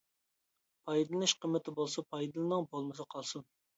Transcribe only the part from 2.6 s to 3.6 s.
بولمىسا قالسۇن.